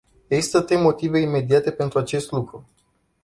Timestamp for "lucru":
2.31-2.65